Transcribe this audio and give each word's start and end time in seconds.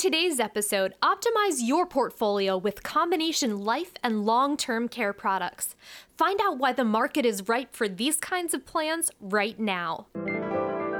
today's 0.00 0.40
episode, 0.40 0.94
optimize 1.02 1.58
your 1.60 1.84
portfolio 1.84 2.56
with 2.56 2.82
combination 2.82 3.58
life 3.58 3.92
and 4.02 4.24
long 4.24 4.56
term 4.56 4.88
care 4.88 5.12
products. 5.12 5.76
Find 6.16 6.40
out 6.42 6.56
why 6.56 6.72
the 6.72 6.84
market 6.84 7.26
is 7.26 7.48
ripe 7.48 7.74
for 7.76 7.86
these 7.86 8.16
kinds 8.16 8.54
of 8.54 8.64
plans 8.64 9.10
right 9.20 9.60
now. 9.60 10.06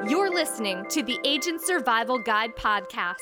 You're 0.07 0.31
listening 0.31 0.85
to 0.91 1.03
the 1.03 1.19
Agent 1.25 1.63
Survival 1.63 2.19
Guide 2.19 2.55
Podcast, 2.57 3.17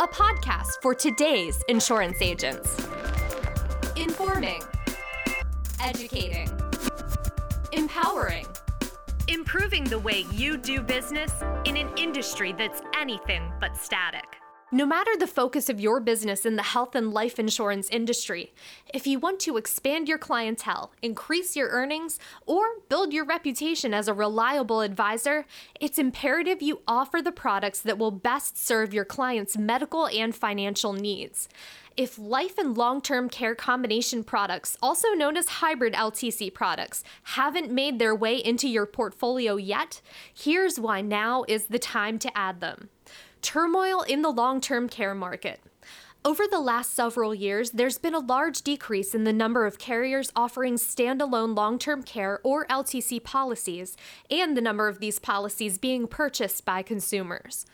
a 0.00 0.08
podcast 0.08 0.70
for 0.80 0.94
today's 0.94 1.62
insurance 1.68 2.22
agents. 2.22 2.78
Informing, 3.94 4.62
educating, 5.82 6.48
empowering 7.72 8.46
improving 9.28 9.82
the 9.84 9.98
way 9.98 10.24
you 10.32 10.56
do 10.56 10.80
business 10.80 11.32
in 11.64 11.76
an 11.76 11.90
industry 11.96 12.52
that's 12.52 12.80
anything 12.96 13.52
but 13.60 13.76
static. 13.76 14.40
No 14.72 14.84
matter 14.84 15.12
the 15.16 15.28
focus 15.28 15.68
of 15.68 15.78
your 15.78 16.00
business 16.00 16.44
in 16.44 16.56
the 16.56 16.62
health 16.64 16.96
and 16.96 17.14
life 17.14 17.38
insurance 17.38 17.88
industry, 17.88 18.52
if 18.92 19.06
you 19.06 19.20
want 19.20 19.38
to 19.40 19.56
expand 19.56 20.08
your 20.08 20.18
clientele, 20.18 20.90
increase 21.00 21.54
your 21.54 21.68
earnings, 21.68 22.18
or 22.46 22.64
build 22.88 23.12
your 23.12 23.24
reputation 23.24 23.94
as 23.94 24.08
a 24.08 24.12
reliable 24.12 24.80
advisor, 24.80 25.46
it's 25.78 26.00
imperative 26.00 26.62
you 26.62 26.80
offer 26.88 27.22
the 27.22 27.30
products 27.30 27.80
that 27.82 27.96
will 27.96 28.10
best 28.10 28.58
serve 28.58 28.92
your 28.92 29.04
clients' 29.04 29.56
medical 29.56 30.08
and 30.08 30.34
financial 30.34 30.92
needs. 30.92 31.48
If 31.96 32.18
life 32.18 32.58
and 32.58 32.76
long 32.76 33.00
term 33.00 33.28
care 33.28 33.54
combination 33.54 34.24
products, 34.24 34.76
also 34.82 35.12
known 35.12 35.36
as 35.36 35.46
hybrid 35.46 35.94
LTC 35.94 36.52
products, 36.52 37.04
haven't 37.22 37.70
made 37.70 38.00
their 38.00 38.16
way 38.16 38.36
into 38.38 38.68
your 38.68 38.84
portfolio 38.84 39.54
yet, 39.54 40.00
here's 40.34 40.80
why 40.80 41.02
now 41.02 41.44
is 41.46 41.66
the 41.66 41.78
time 41.78 42.18
to 42.18 42.36
add 42.36 42.58
them. 42.58 42.88
Turmoil 43.46 44.02
in 44.02 44.22
the 44.22 44.30
long 44.30 44.60
term 44.60 44.88
care 44.88 45.14
market. 45.14 45.60
Over 46.24 46.48
the 46.50 46.58
last 46.58 46.94
several 46.94 47.32
years, 47.32 47.70
there's 47.70 47.96
been 47.96 48.12
a 48.12 48.18
large 48.18 48.62
decrease 48.62 49.14
in 49.14 49.22
the 49.22 49.32
number 49.32 49.66
of 49.66 49.78
carriers 49.78 50.32
offering 50.34 50.74
standalone 50.74 51.56
long 51.56 51.78
term 51.78 52.02
care 52.02 52.40
or 52.42 52.66
LTC 52.66 53.22
policies, 53.22 53.96
and 54.32 54.56
the 54.56 54.60
number 54.60 54.88
of 54.88 54.98
these 54.98 55.20
policies 55.20 55.78
being 55.78 56.08
purchased 56.08 56.64
by 56.64 56.82
consumers. 56.82 57.66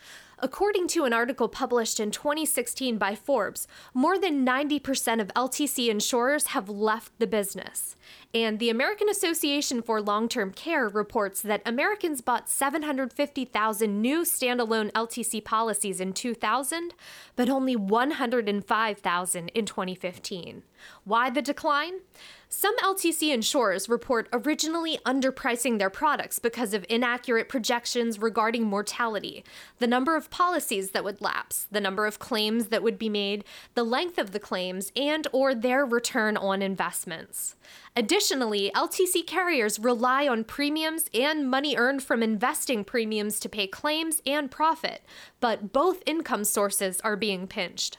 According 0.44 0.88
to 0.88 1.04
an 1.04 1.12
article 1.12 1.48
published 1.48 2.00
in 2.00 2.10
2016 2.10 2.98
by 2.98 3.14
Forbes, 3.14 3.68
more 3.94 4.18
than 4.18 4.44
90% 4.44 5.20
of 5.20 5.28
LTC 5.34 5.88
insurers 5.88 6.48
have 6.48 6.68
left 6.68 7.16
the 7.20 7.28
business. 7.28 7.94
And 8.34 8.58
the 8.58 8.68
American 8.68 9.08
Association 9.08 9.82
for 9.82 10.02
Long 10.02 10.28
Term 10.28 10.50
Care 10.50 10.88
reports 10.88 11.42
that 11.42 11.62
Americans 11.64 12.20
bought 12.22 12.48
750,000 12.48 14.02
new 14.02 14.22
standalone 14.22 14.90
LTC 14.90 15.44
policies 15.44 16.00
in 16.00 16.12
2000, 16.12 16.92
but 17.36 17.48
only 17.48 17.76
105,000 17.76 19.48
in 19.50 19.64
2015. 19.64 20.62
Why 21.04 21.30
the 21.30 21.42
decline? 21.42 22.00
Some 22.48 22.76
LTC 22.78 23.32
insurers 23.32 23.88
report 23.88 24.28
originally 24.32 24.98
underpricing 25.06 25.78
their 25.78 25.88
products 25.88 26.38
because 26.38 26.74
of 26.74 26.84
inaccurate 26.88 27.48
projections 27.48 28.18
regarding 28.18 28.64
mortality, 28.64 29.44
the 29.78 29.86
number 29.86 30.16
of 30.16 30.30
policies 30.32 30.90
that 30.90 31.04
would 31.04 31.20
lapse, 31.20 31.68
the 31.70 31.80
number 31.80 32.06
of 32.06 32.18
claims 32.18 32.66
that 32.68 32.82
would 32.82 32.98
be 32.98 33.08
made, 33.08 33.44
the 33.74 33.84
length 33.84 34.18
of 34.18 34.32
the 34.32 34.40
claims, 34.40 34.90
and 34.96 35.28
or 35.30 35.54
their 35.54 35.86
return 35.86 36.36
on 36.36 36.62
investments. 36.62 37.54
Additionally, 37.94 38.72
LTC 38.74 39.24
carriers 39.26 39.78
rely 39.78 40.26
on 40.26 40.42
premiums 40.42 41.10
and 41.14 41.48
money 41.48 41.76
earned 41.76 42.02
from 42.02 42.22
investing 42.22 42.82
premiums 42.82 43.38
to 43.38 43.48
pay 43.48 43.66
claims 43.66 44.20
and 44.26 44.50
profit, 44.50 45.02
but 45.38 45.72
both 45.72 46.02
income 46.06 46.42
sources 46.42 47.00
are 47.02 47.16
being 47.16 47.46
pinched. 47.46 47.98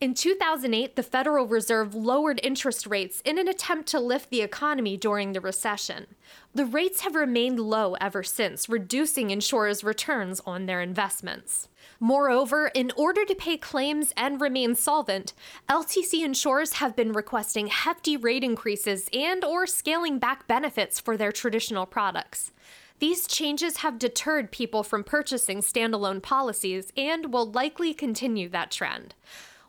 In 0.00 0.14
2008, 0.14 0.96
the 0.96 1.02
Federal 1.02 1.46
Reserve 1.46 1.94
lowered 1.94 2.40
interest 2.42 2.86
rates 2.86 3.20
in 3.22 3.36
an 3.36 3.48
attempt 3.48 3.86
to 3.90 4.00
lift 4.00 4.30
the 4.30 4.40
economy 4.40 4.96
during 4.96 5.34
the 5.34 5.42
recession. 5.42 6.06
The 6.54 6.64
rates 6.64 7.02
have 7.02 7.14
remained 7.14 7.60
low 7.60 7.96
ever 8.00 8.22
since, 8.22 8.66
reducing 8.66 9.28
insurers' 9.28 9.84
returns 9.84 10.40
on 10.46 10.64
their 10.64 10.80
investments. 10.80 11.68
Moreover, 12.00 12.68
in 12.68 12.90
order 12.96 13.26
to 13.26 13.34
pay 13.34 13.58
claims 13.58 14.14
and 14.16 14.40
remain 14.40 14.74
solvent, 14.74 15.34
LTC 15.68 16.24
insurers 16.24 16.74
have 16.74 16.96
been 16.96 17.12
requesting 17.12 17.66
hefty 17.66 18.16
rate 18.16 18.42
increases 18.42 19.06
and 19.12 19.44
or 19.44 19.66
scaling 19.66 20.18
back 20.18 20.48
benefits 20.48 20.98
for 20.98 21.18
their 21.18 21.30
traditional 21.30 21.84
products. 21.84 22.52
These 23.00 23.26
changes 23.26 23.78
have 23.78 23.98
deterred 23.98 24.50
people 24.50 24.82
from 24.82 25.04
purchasing 25.04 25.60
standalone 25.60 26.22
policies 26.22 26.90
and 26.96 27.34
will 27.34 27.50
likely 27.50 27.92
continue 27.92 28.48
that 28.48 28.70
trend. 28.70 29.14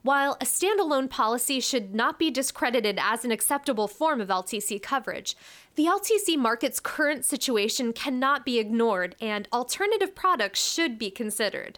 While 0.03 0.35
a 0.41 0.45
standalone 0.45 1.11
policy 1.11 1.59
should 1.59 1.93
not 1.93 2.17
be 2.17 2.31
discredited 2.31 2.97
as 2.99 3.23
an 3.23 3.31
acceptable 3.31 3.87
form 3.87 4.19
of 4.19 4.29
LTC 4.29 4.81
coverage, 4.81 5.35
the 5.75 5.85
LTC 5.85 6.37
market's 6.37 6.79
current 6.79 7.23
situation 7.23 7.93
cannot 7.93 8.43
be 8.43 8.57
ignored 8.57 9.15
and 9.21 9.47
alternative 9.53 10.15
products 10.15 10.63
should 10.63 10.97
be 10.97 11.11
considered. 11.11 11.77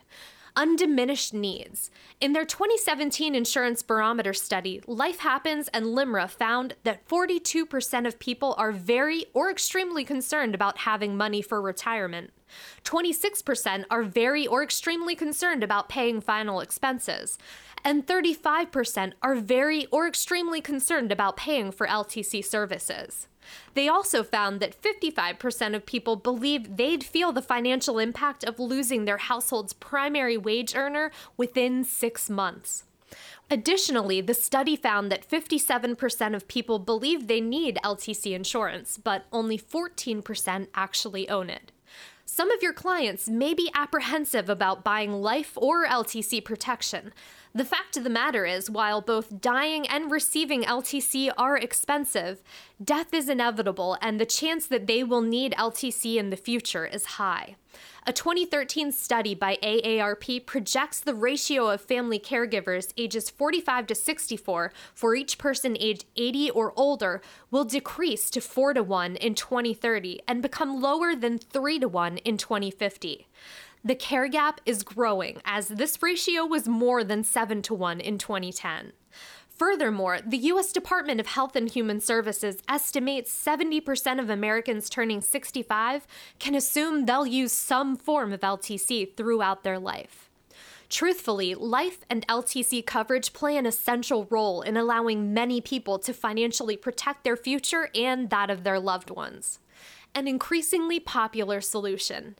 Undiminished 0.55 1.33
needs. 1.33 1.89
In 2.21 2.33
their 2.33 2.45
2017 2.45 3.33
Insurance 3.33 3.81
Barometer 3.81 4.33
study, 4.33 4.81
Life 4.85 5.19
Happens 5.19 5.67
and 5.69 5.87
LIMRA 5.87 6.29
found 6.29 6.75
that 6.83 7.07
42% 7.07 8.07
of 8.07 8.19
people 8.19 8.53
are 8.57 8.71
very 8.71 9.25
or 9.33 9.49
extremely 9.49 10.03
concerned 10.03 10.53
about 10.53 10.79
having 10.79 11.17
money 11.17 11.41
for 11.41 11.59
retirement. 11.59 12.31
26% 12.83 13.85
are 13.89 14.03
very 14.03 14.45
or 14.45 14.61
extremely 14.61 15.15
concerned 15.15 15.63
about 15.63 15.89
paying 15.89 16.21
final 16.21 16.59
expenses, 16.59 17.39
and 17.83 18.05
35% 18.05 19.13
are 19.23 19.35
very 19.35 19.87
or 19.87 20.07
extremely 20.07 20.61
concerned 20.61 21.11
about 21.11 21.35
paying 21.35 21.71
for 21.71 21.87
LTC 21.87 22.45
services. 22.45 23.27
They 23.73 23.87
also 23.87 24.23
found 24.23 24.59
that 24.59 24.81
55% 24.81 25.75
of 25.75 25.85
people 25.85 26.15
believe 26.15 26.77
they'd 26.77 27.03
feel 27.03 27.31
the 27.31 27.41
financial 27.41 27.99
impact 27.99 28.43
of 28.43 28.59
losing 28.59 29.05
their 29.05 29.17
household's 29.17 29.73
primary 29.73 30.37
wage 30.37 30.75
earner 30.75 31.11
within 31.35 31.83
six 31.83 32.29
months. 32.29 32.83
Additionally, 33.51 34.21
the 34.21 34.33
study 34.33 34.75
found 34.75 35.11
that 35.11 35.29
57% 35.29 36.35
of 36.35 36.47
people 36.47 36.79
believe 36.79 37.27
they 37.27 37.41
need 37.41 37.77
LTC 37.83 38.33
insurance, 38.33 38.97
but 38.97 39.25
only 39.31 39.59
14% 39.59 40.67
actually 40.73 41.29
own 41.29 41.49
it. 41.49 41.72
Some 42.25 42.51
of 42.51 42.63
your 42.63 42.73
clients 42.73 43.27
may 43.27 43.53
be 43.53 43.69
apprehensive 43.75 44.49
about 44.49 44.83
buying 44.83 45.11
life 45.11 45.57
or 45.57 45.85
LTC 45.85 46.43
protection. 46.43 47.13
The 47.53 47.65
fact 47.65 47.97
of 47.97 48.03
the 48.03 48.09
matter 48.09 48.45
is, 48.45 48.69
while 48.69 49.01
both 49.01 49.41
dying 49.41 49.85
and 49.87 50.09
receiving 50.09 50.63
LTC 50.63 51.31
are 51.37 51.57
expensive, 51.57 52.41
death 52.83 53.13
is 53.13 53.29
inevitable 53.29 53.97
and 54.01 54.19
the 54.19 54.25
chance 54.25 54.65
that 54.67 54.87
they 54.87 55.03
will 55.03 55.21
need 55.21 55.53
LTC 55.57 56.15
in 56.15 56.29
the 56.29 56.37
future 56.37 56.85
is 56.85 57.05
high. 57.05 57.55
A 58.05 58.11
2013 58.11 58.91
study 58.91 59.33
by 59.33 59.57
AARP 59.63 60.45
projects 60.45 60.99
the 60.99 61.13
ratio 61.13 61.69
of 61.69 61.81
family 61.81 62.19
caregivers 62.19 62.93
ages 62.97 63.29
45 63.29 63.87
to 63.87 63.95
64 63.95 64.73
for 64.93 65.15
each 65.15 65.37
person 65.37 65.77
aged 65.79 66.05
80 66.17 66.51
or 66.51 66.73
older 66.75 67.21
will 67.49 67.63
decrease 67.63 68.29
to 68.29 68.41
4 68.41 68.73
to 68.73 68.83
1 68.83 69.15
in 69.15 69.35
2030 69.35 70.21
and 70.27 70.41
become 70.41 70.81
lower 70.81 71.15
than 71.15 71.37
3 71.37 71.79
to 71.79 71.87
1 71.87 72.17
in 72.17 72.37
2050. 72.37 73.27
The 73.85 73.95
care 73.95 74.27
gap 74.27 74.61
is 74.65 74.83
growing 74.83 75.41
as 75.43 75.67
this 75.67 76.01
ratio 76.01 76.45
was 76.45 76.67
more 76.67 77.03
than 77.03 77.23
7 77.23 77.61
to 77.63 77.73
1 77.73 77.99
in 77.99 78.17
2010. 78.17 78.93
Furthermore, 79.55 80.19
the 80.25 80.37
U.S. 80.37 80.71
Department 80.71 81.19
of 81.19 81.27
Health 81.27 81.55
and 81.55 81.69
Human 81.69 81.99
Services 81.99 82.57
estimates 82.67 83.31
70% 83.31 84.19
of 84.19 84.29
Americans 84.29 84.89
turning 84.89 85.21
65 85.21 86.07
can 86.39 86.55
assume 86.55 87.05
they'll 87.05 87.27
use 87.27 87.51
some 87.51 87.95
form 87.95 88.33
of 88.33 88.41
LTC 88.41 89.15
throughout 89.15 89.63
their 89.63 89.77
life. 89.77 90.31
Truthfully, 90.89 91.55
life 91.55 91.99
and 92.09 92.27
LTC 92.27 92.85
coverage 92.85 93.33
play 93.33 93.55
an 93.57 93.65
essential 93.65 94.27
role 94.29 94.61
in 94.61 94.75
allowing 94.75 95.33
many 95.33 95.61
people 95.61 95.99
to 95.99 96.13
financially 96.13 96.77
protect 96.77 97.23
their 97.23 97.37
future 97.37 97.89
and 97.95 98.29
that 98.31 98.49
of 98.49 98.63
their 98.63 98.79
loved 98.79 99.09
ones. 99.09 99.59
An 100.15 100.27
increasingly 100.27 100.99
popular 100.99 101.61
solution. 101.61 102.35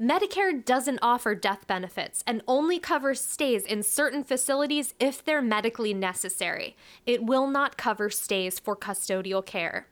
Medicare 0.00 0.62
doesn't 0.62 0.98
offer 1.00 1.34
death 1.34 1.66
benefits 1.66 2.22
and 2.26 2.42
only 2.46 2.78
covers 2.78 3.18
stays 3.18 3.64
in 3.64 3.82
certain 3.82 4.22
facilities 4.22 4.92
if 5.00 5.24
they're 5.24 5.40
medically 5.40 5.94
necessary. 5.94 6.76
It 7.06 7.24
will 7.24 7.46
not 7.46 7.78
cover 7.78 8.10
stays 8.10 8.58
for 8.58 8.76
custodial 8.76 9.44
care. 9.44 9.86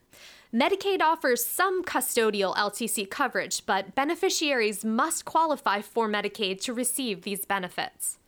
Medicaid 0.53 1.01
offers 1.01 1.43
some 1.43 1.83
custodial 1.83 2.55
LTC 2.55 3.09
coverage, 3.09 3.65
but 3.65 3.95
beneficiaries 3.95 4.85
must 4.85 5.25
qualify 5.25 5.81
for 5.81 6.07
Medicaid 6.07 6.61
to 6.61 6.75
receive 6.75 7.23
these 7.23 7.47
benefits. 7.47 8.19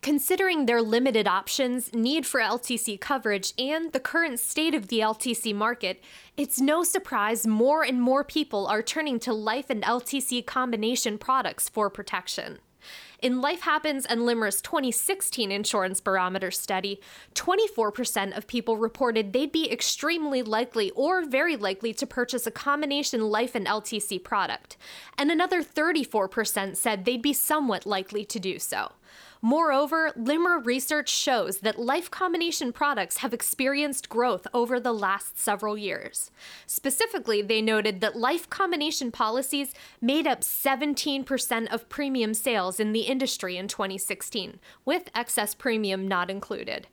Considering 0.00 0.66
their 0.66 0.82
limited 0.82 1.26
options, 1.26 1.92
need 1.92 2.26
for 2.26 2.40
LTC 2.40 3.00
coverage, 3.00 3.52
and 3.58 3.92
the 3.92 4.00
current 4.00 4.40
state 4.40 4.74
of 4.74 4.88
the 4.88 5.00
LTC 5.00 5.54
market, 5.54 6.02
it's 6.36 6.60
no 6.60 6.82
surprise 6.82 7.46
more 7.46 7.82
and 7.82 8.00
more 8.00 8.24
people 8.24 8.66
are 8.66 8.82
turning 8.82 9.18
to 9.20 9.32
life 9.32 9.70
and 9.70 9.82
LTC 9.82 10.44
combination 10.46 11.18
products 11.18 11.68
for 11.68 11.90
protection. 11.90 12.58
In 13.20 13.40
Life 13.40 13.60
Happens 13.60 14.04
and 14.04 14.22
LIMRA's 14.22 14.60
2016 14.60 15.52
Insurance 15.52 16.00
Barometer 16.00 16.50
study, 16.50 17.00
24% 17.34 18.36
of 18.36 18.48
people 18.48 18.76
reported 18.76 19.32
they'd 19.32 19.52
be 19.52 19.70
extremely 19.70 20.42
likely 20.42 20.90
or 20.90 21.24
very 21.24 21.56
likely 21.56 21.94
to 21.94 22.06
purchase 22.06 22.48
a 22.48 22.50
combination 22.50 23.20
life 23.20 23.54
and 23.54 23.66
LTC 23.66 24.24
product, 24.24 24.76
and 25.16 25.30
another 25.30 25.62
34% 25.62 26.76
said 26.76 27.04
they'd 27.04 27.22
be 27.22 27.32
somewhat 27.32 27.86
likely 27.86 28.24
to 28.24 28.40
do 28.40 28.58
so. 28.58 28.90
Moreover, 29.44 30.12
LIMRA 30.16 30.64
research 30.64 31.08
shows 31.08 31.58
that 31.58 31.76
life 31.76 32.08
combination 32.08 32.72
products 32.72 33.16
have 33.18 33.34
experienced 33.34 34.08
growth 34.08 34.46
over 34.54 34.78
the 34.78 34.92
last 34.92 35.36
several 35.36 35.76
years. 35.76 36.30
Specifically, 36.64 37.42
they 37.42 37.60
noted 37.60 38.00
that 38.00 38.14
life 38.14 38.48
combination 38.48 39.10
policies 39.10 39.74
made 40.00 40.28
up 40.28 40.42
17% 40.42 41.74
of 41.74 41.88
premium 41.88 42.34
sales 42.34 42.78
in 42.78 42.92
the 42.92 43.00
industry 43.00 43.56
in 43.56 43.66
2016, 43.66 44.60
with 44.84 45.10
excess 45.12 45.56
premium 45.56 46.06
not 46.06 46.30
included. 46.30 46.86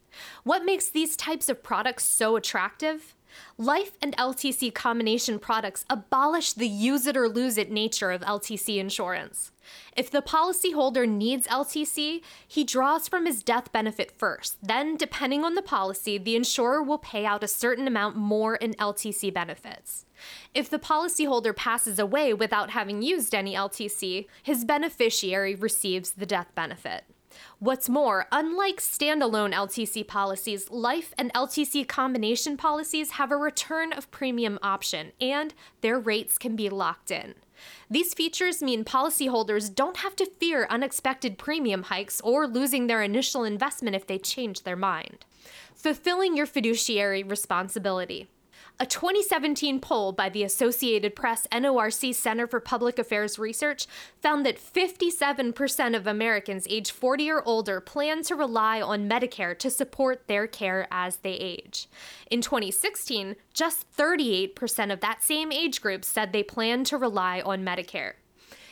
What 0.43 0.65
makes 0.65 0.89
these 0.89 1.15
types 1.15 1.49
of 1.49 1.61
products 1.61 2.03
so 2.03 2.35
attractive? 2.35 3.13
Life 3.57 3.97
and 4.01 4.15
LTC 4.17 4.73
combination 4.73 5.39
products 5.39 5.85
abolish 5.89 6.53
the 6.53 6.67
use 6.67 7.07
it 7.07 7.17
or 7.17 7.27
lose 7.27 7.57
it 7.57 7.71
nature 7.71 8.11
of 8.11 8.21
LTC 8.21 8.77
insurance. 8.77 9.51
If 9.95 10.09
the 10.09 10.21
policyholder 10.21 11.07
needs 11.07 11.47
LTC, 11.47 12.21
he 12.47 12.63
draws 12.63 13.07
from 13.07 13.25
his 13.25 13.43
death 13.43 13.71
benefit 13.71 14.11
first. 14.11 14.57
Then, 14.63 14.97
depending 14.97 15.43
on 15.43 15.55
the 15.55 15.61
policy, 15.61 16.17
the 16.17 16.35
insurer 16.35 16.81
will 16.81 16.97
pay 16.97 17.25
out 17.25 17.43
a 17.43 17.47
certain 17.47 17.87
amount 17.87 18.15
more 18.15 18.55
in 18.55 18.73
LTC 18.73 19.33
benefits. 19.33 20.05
If 20.53 20.69
the 20.69 20.79
policyholder 20.79 21.55
passes 21.55 21.99
away 21.99 22.33
without 22.33 22.71
having 22.71 23.01
used 23.01 23.35
any 23.35 23.55
LTC, 23.55 24.27
his 24.41 24.65
beneficiary 24.65 25.55
receives 25.55 26.11
the 26.11 26.25
death 26.25 26.53
benefit. 26.55 27.03
What's 27.59 27.89
more, 27.89 28.27
unlike 28.31 28.77
standalone 28.77 29.53
LTC 29.53 30.07
policies, 30.07 30.69
life 30.69 31.13
and 31.17 31.33
LTC 31.33 31.87
combination 31.87 32.57
policies 32.57 33.11
have 33.11 33.31
a 33.31 33.37
return 33.37 33.93
of 33.93 34.11
premium 34.11 34.59
option, 34.61 35.11
and 35.19 35.53
their 35.81 35.99
rates 35.99 36.37
can 36.37 36.55
be 36.55 36.69
locked 36.69 37.11
in. 37.11 37.35
These 37.89 38.13
features 38.13 38.63
mean 38.63 38.85
policyholders 38.85 39.73
don't 39.73 39.97
have 39.97 40.15
to 40.17 40.25
fear 40.39 40.67
unexpected 40.69 41.37
premium 41.37 41.83
hikes 41.83 42.21
or 42.21 42.47
losing 42.47 42.87
their 42.87 43.03
initial 43.03 43.43
investment 43.43 43.95
if 43.95 44.07
they 44.07 44.17
change 44.17 44.63
their 44.63 44.75
mind. 44.75 45.25
Fulfilling 45.75 46.35
your 46.35 46.45
fiduciary 46.45 47.23
responsibility. 47.23 48.27
A 48.77 48.86
2017 48.86 49.80
poll 49.81 50.12
by 50.12 50.30
the 50.30 50.44
Associated 50.44 51.16
Press 51.16 51.48
NORC 51.51 52.13
Center 52.13 52.48
for 52.48 52.60
Public 52.60 53.00
Affairs 53.00 53.39
Research 53.39 53.88
found 54.21 54.45
that 54.45 54.57
57% 54.57 55.95
of 55.95 56.07
Americans 56.07 56.68
age 56.69 56.92
40 56.92 57.31
or 57.31 57.44
older 57.48 57.81
plan 57.81 58.24
to 58.24 58.36
rely 58.36 58.81
on 58.81 59.10
Medicare 59.10 59.57
to 59.60 59.69
support 59.69 60.27
their 60.27 60.48
care 60.48 60.88
as 60.92 61.18
they 61.18 61.33
age. 61.33 61.88
In 62.30 62.42
2016, 62.42 63.36
just 63.54 63.86
38% 63.98 64.94
of 64.94 65.00
that 65.01 65.24
same 65.24 65.51
age 65.51 65.81
group 65.81 66.06
said 66.06 66.31
they 66.31 66.44
plan 66.44 66.83
to 66.86 66.98
rely 66.98 67.42
on 67.42 67.66
Medicare. 67.66 68.13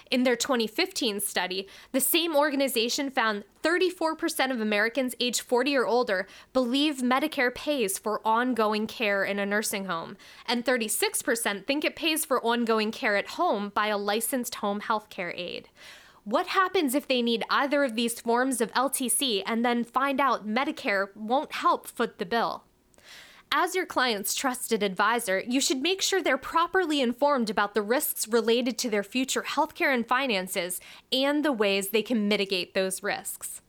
In 0.10 0.24
their 0.24 0.36
2015 0.36 1.20
study, 1.20 1.68
the 1.92 2.00
same 2.00 2.36
organization 2.36 3.10
found 3.10 3.44
34% 3.64 4.52
of 4.52 4.62
Americans 4.62 5.16
age 5.20 5.42
40 5.42 5.76
or 5.76 5.86
older 5.86 6.28
believe 6.54 6.98
Medicare 6.98 7.54
pays 7.54 7.98
for 7.98 8.26
ongoing 8.26 8.88
care 8.88 9.24
in 9.24 9.40
a 9.40 9.46
nursing 9.46 9.86
home, 9.86 10.16
and 10.46 10.64
36% 10.64 11.66
think 11.66 11.84
it 11.84 11.96
pays 11.96 12.24
for 12.24 12.44
ongoing 12.46 12.92
care 12.92 13.18
at 13.18 13.30
home 13.30 13.70
by 13.76 13.88
a 13.88 13.98
licensed 13.98 14.56
home 14.56 14.80
health 14.80 15.10
care 15.10 15.34
aide. 15.36 15.70
What 16.24 16.48
happens 16.48 16.94
if 16.94 17.08
they 17.08 17.22
need 17.22 17.44
either 17.50 17.84
of 17.84 17.96
these 17.96 18.20
forms 18.20 18.60
of 18.60 18.72
LTC 18.74 19.44
and 19.46 19.64
then 19.64 19.86
find 19.86 20.20
out 20.20 20.48
Medicare 20.48 21.16
won't 21.16 21.54
help 21.54 21.88
foot 21.88 22.18
the 22.18 22.26
bill? 22.26 22.64
As 23.52 23.76
your 23.76 23.86
client's 23.86 24.36
trusted 24.36 24.84
advisor, 24.84 25.42
you 25.48 25.62
should 25.62 25.82
make 25.82 26.02
sure 26.02 26.22
they're 26.22 26.38
properly 26.38 27.00
informed 27.00 27.50
about 27.50 27.74
the 27.74 27.82
risks 27.82 28.28
related 28.28 28.78
to 28.80 28.90
their 28.90 29.04
future 29.04 29.44
healthcare 29.44 29.94
and 29.94 30.06
finances 30.06 30.82
and 31.14 31.46
the 31.46 31.54
ways 31.54 31.90
they 31.90 32.02
can 32.02 32.28
mitigate 32.28 32.74
those 32.74 33.02
risks. 33.02 33.62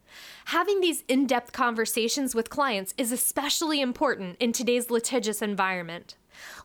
Having 0.46 0.80
these 0.80 1.04
in 1.06 1.26
depth 1.26 1.52
conversations 1.52 2.34
with 2.34 2.50
clients 2.50 2.92
is 2.98 3.12
especially 3.12 3.80
important 3.80 4.36
in 4.40 4.52
today's 4.52 4.90
litigious 4.90 5.42
environment 5.42 6.16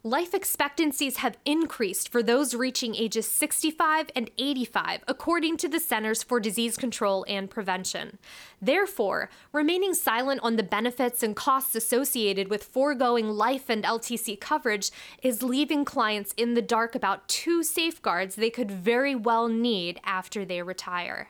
life 0.03 0.33
expectancies 0.33 1.17
have 1.17 1.37
increased 1.45 2.09
for 2.09 2.21
those 2.21 2.53
reaching 2.53 2.95
ages 2.95 3.27
65 3.27 4.09
and 4.15 4.29
85, 4.37 5.03
according 5.07 5.57
to 5.57 5.67
the 5.67 5.79
Centers 5.79 6.23
for 6.23 6.39
Disease 6.39 6.77
Control 6.77 7.25
and 7.27 7.49
Prevention. 7.49 8.17
Therefore, 8.61 9.29
remaining 9.51 9.93
silent 9.93 10.41
on 10.43 10.55
the 10.55 10.63
benefits 10.63 11.23
and 11.23 11.35
costs 11.35 11.75
associated 11.75 12.49
with 12.49 12.63
foregoing 12.63 13.29
life 13.29 13.69
and 13.69 13.83
LTC 13.83 14.39
coverage 14.39 14.91
is 15.21 15.43
leaving 15.43 15.85
clients 15.85 16.33
in 16.37 16.53
the 16.53 16.61
dark 16.61 16.95
about 16.95 17.27
two 17.27 17.63
safeguards 17.63 18.35
they 18.35 18.49
could 18.49 18.71
very 18.71 19.15
well 19.15 19.47
need 19.47 19.99
after 20.03 20.45
they 20.45 20.61
retire. 20.61 21.29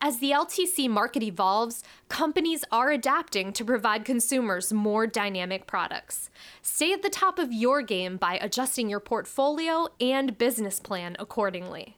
As 0.00 0.18
the 0.18 0.30
LTC 0.30 0.88
market 0.88 1.24
evolves, 1.24 1.82
companies 2.08 2.64
are 2.70 2.92
adapting 2.92 3.52
to 3.52 3.64
provide 3.64 4.04
consumers 4.04 4.72
more 4.72 5.08
dynamic 5.08 5.66
products. 5.66 6.30
Stay 6.62 6.92
at 6.92 7.02
the 7.02 7.10
top 7.10 7.40
of 7.40 7.52
your 7.52 7.82
game 7.82 8.16
by 8.16 8.38
adjusting 8.40 8.88
your 8.88 9.00
portfolio 9.00 9.88
and 10.00 10.38
business 10.38 10.78
plan 10.78 11.16
accordingly. 11.18 11.96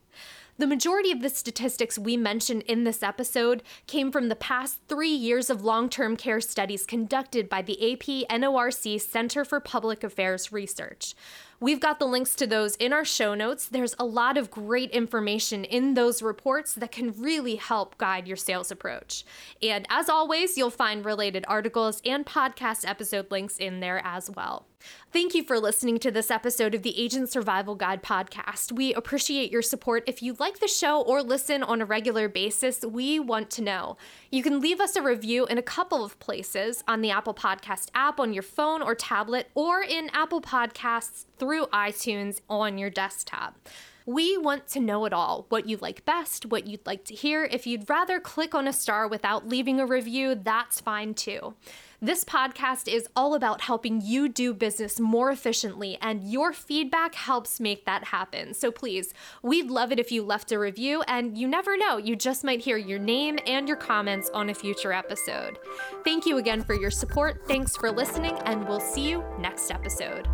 The 0.56 0.67
majority 0.67 1.11
of 1.11 1.20
the 1.20 1.29
statistics 1.29 1.99
we 1.99 2.17
mentioned 2.17 2.62
in 2.62 2.85
this 2.85 3.02
episode 3.02 3.62
came 3.87 4.11
from 4.11 4.29
the 4.29 4.37
past 4.37 4.79
three 4.88 5.08
years 5.08 5.50
of 5.50 5.62
long 5.62 5.91
term 5.91 6.17
care 6.17 6.41
studies 6.41 6.87
conducted 6.87 7.50
by 7.50 7.61
the 7.61 7.93
AP 7.93 8.29
NORC 8.31 8.99
Center 9.00 9.44
for 9.44 9.61
Public 9.61 10.02
Affairs 10.02 10.52
Research. 10.52 11.14
We've 11.62 11.79
got 11.79 11.99
the 11.99 12.07
links 12.07 12.35
to 12.37 12.47
those 12.47 12.75
in 12.77 12.95
our 12.95 13.05
show 13.05 13.35
notes. 13.35 13.69
There's 13.69 13.95
a 13.99 14.05
lot 14.07 14.39
of 14.39 14.51
great 14.51 14.91
information 14.93 15.62
in 15.62 15.93
those 15.93 16.23
reports 16.23 16.73
that 16.73 16.91
can 16.91 17.12
really 17.21 17.57
help 17.57 17.99
guide 17.99 18.27
your 18.27 18.39
sales 18.39 18.71
approach. 18.71 19.27
And 19.61 19.87
as 19.91 20.09
always, 20.09 20.57
you'll 20.57 20.71
find 20.71 21.05
related 21.05 21.45
articles 21.49 22.01
and 22.03 22.25
podcast 22.25 22.89
episode 22.89 23.31
links 23.31 23.59
in 23.59 23.81
there 23.81 24.01
as 24.03 24.31
well. 24.31 24.69
Thank 25.12 25.35
you 25.35 25.45
for 25.45 25.59
listening 25.59 25.99
to 25.99 26.11
this 26.11 26.31
episode 26.31 26.75
of 26.75 26.83
the 26.83 26.99
Agent 26.99 27.29
Survival 27.29 27.75
Guide 27.75 28.03
podcast. 28.03 28.73
We 28.73 28.95
appreciate 28.95 29.51
your 29.51 29.61
support. 29.61 30.05
If 30.07 30.23
you 30.23 30.37
like 30.39 30.61
the 30.61 30.69
show 30.69 31.03
or 31.03 31.23
listen 31.23 31.62
on 31.62 31.83
a 31.83 31.85
regular 31.85 32.31
basis, 32.31 32.83
we 32.83 33.21
want 33.21 33.51
to 33.51 33.62
know. 33.62 33.99
You 34.31 34.43
can 34.43 34.61
leave 34.61 34.81
us 34.81 34.97
a 34.97 35.03
review 35.03 35.45
in 35.45 35.59
a 35.59 35.62
couple 35.62 36.03
of 36.03 36.19
places 36.21 36.83
on 36.88 37.02
the 37.02 37.11
Apple 37.11 37.35
Podcast 37.35 37.90
app 37.95 38.19
on 38.19 38.33
your 38.33 38.43
phone 38.43 38.81
or 38.81 38.95
tablet, 38.95 39.50
or 39.55 39.83
in 39.83 40.09
Apple 40.14 40.40
Podcasts 40.40 41.26
through 41.40 41.66
iTunes 41.66 42.40
on 42.49 42.78
your 42.78 42.90
desktop. 42.90 43.68
We 44.06 44.37
want 44.37 44.66
to 44.68 44.80
know 44.80 45.04
it 45.04 45.12
all 45.12 45.47
what 45.50 45.68
you 45.68 45.76
like 45.76 46.04
best, 46.04 46.47
what 46.47 46.66
you'd 46.66 46.87
like 46.87 47.04
to 47.06 47.14
hear. 47.14 47.44
If 47.44 47.66
you'd 47.66 47.88
rather 47.88 48.18
click 48.18 48.54
on 48.54 48.66
a 48.66 48.73
star 48.73 49.06
without 49.06 49.49
leaving 49.49 49.78
a 49.78 49.87
review, 49.87 50.35
that's 50.35 50.80
fine 50.80 51.14
too. 51.14 51.54
This 52.02 52.25
podcast 52.25 52.92
is 52.92 53.06
all 53.14 53.35
about 53.35 53.61
helping 53.61 54.00
you 54.00 54.26
do 54.28 54.54
business 54.54 54.99
more 54.99 55.30
efficiently, 55.30 55.99
and 56.00 56.25
your 56.25 56.54
feedback 56.54 57.14
helps 57.14 57.61
make 57.61 57.85
that 57.85 58.04
happen. 58.04 58.54
So 58.54 58.73
please, 58.73 59.12
we'd 59.42 59.70
love 59.70 59.92
it 59.92 60.00
if 60.00 60.11
you 60.11 60.23
left 60.23 60.50
a 60.50 60.59
review, 60.59 61.02
and 61.06 61.37
you 61.37 61.47
never 61.47 61.76
know, 61.76 61.99
you 61.99 62.16
just 62.16 62.42
might 62.42 62.61
hear 62.61 62.78
your 62.78 62.99
name 62.99 63.38
and 63.47 63.68
your 63.68 63.76
comments 63.76 64.30
on 64.30 64.49
a 64.49 64.54
future 64.54 64.94
episode. 64.94 65.59
Thank 66.02 66.25
you 66.25 66.38
again 66.38 66.62
for 66.62 66.75
your 66.75 66.90
support. 66.90 67.47
Thanks 67.47 67.76
for 67.76 67.92
listening, 67.92 68.38
and 68.47 68.66
we'll 68.66 68.80
see 68.80 69.06
you 69.11 69.23
next 69.38 69.70
episode. 69.70 70.26